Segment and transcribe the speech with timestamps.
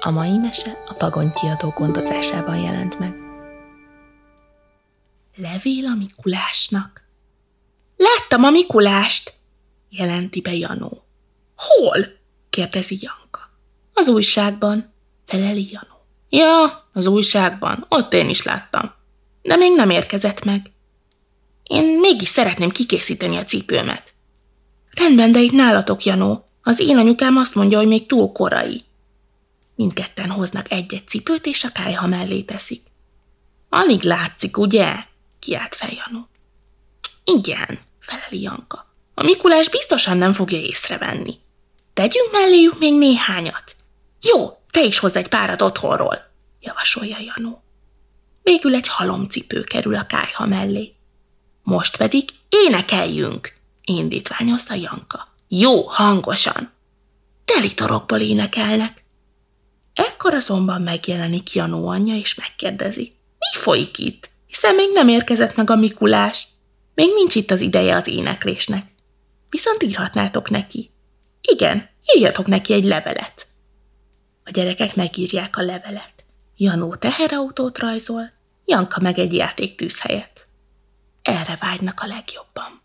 [0.00, 3.14] A mai mese a Pagony kiadó gondozásában jelent meg.
[5.36, 7.02] Levél a Mikulásnak.
[7.96, 9.34] Láttam a Mikulást,
[9.88, 11.04] jelenti be Janó.
[11.56, 11.98] Hol?
[12.50, 13.50] kérdezi Janka.
[13.94, 14.92] Az újságban,
[15.24, 16.04] feleli Janó.
[16.28, 18.92] Ja, az újságban, ott én is láttam.
[19.42, 20.70] De még nem érkezett meg.
[21.62, 24.12] Én mégis szeretném kikészíteni a cipőmet.
[24.90, 26.48] Rendben, de itt nálatok, Janó.
[26.62, 28.86] Az én anyukám azt mondja, hogy még túl korai.
[29.78, 32.82] Mindketten hoznak egy-egy cipőt, és a kájha mellé teszik.
[33.68, 34.94] Alig látszik, ugye?
[35.38, 36.28] Kiált fel Janó.
[37.24, 38.86] Igen, feleli Janka.
[39.14, 41.34] A Mikulás biztosan nem fogja észrevenni.
[41.92, 43.76] Tegyünk melléjük még néhányat.
[44.20, 47.62] Jó, te is hozz egy párat otthonról, javasolja Janó.
[48.42, 50.94] Végül egy halomcipő kerül a kájha mellé.
[51.62, 55.28] Most pedig énekeljünk, indítványozta Janka.
[55.48, 56.72] Jó, hangosan.
[57.44, 59.06] Telitorokból énekelnek.
[59.98, 63.16] Ekkor azonban megjelenik Janó anyja, és megkérdezi.
[63.38, 64.30] Mi folyik itt?
[64.46, 66.46] Hiszen még nem érkezett meg a Mikulás.
[66.94, 68.86] Még nincs itt az ideje az éneklésnek.
[69.50, 70.90] Viszont írhatnátok neki.
[71.40, 73.46] Igen, írjatok neki egy levelet.
[74.44, 76.24] A gyerekek megírják a levelet.
[76.56, 78.32] Janó teherautót rajzol,
[78.64, 80.46] Janka meg egy játéktűz helyet.
[81.22, 82.82] Erre vágynak a legjobban.